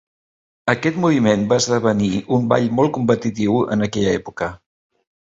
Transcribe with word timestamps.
Aquest 0.71 0.95
moviment 1.01 1.43
va 1.51 1.59
esdevenir 1.63 2.09
un 2.37 2.47
ball 2.53 2.65
molt 2.79 2.93
competitiu 2.95 3.59
en 3.77 3.89
aquella 3.89 4.15
època. 4.21 4.49